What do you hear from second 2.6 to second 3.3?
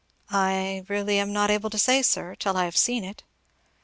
have seen it."